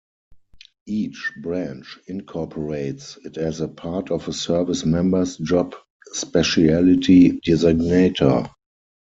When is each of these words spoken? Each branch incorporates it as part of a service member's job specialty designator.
Each 0.87 1.31
branch 1.43 1.99
incorporates 2.07 3.19
it 3.23 3.37
as 3.37 3.61
part 3.77 4.09
of 4.09 4.27
a 4.27 4.33
service 4.33 4.83
member's 4.83 5.37
job 5.37 5.75
specialty 6.11 7.39
designator. 7.41 8.49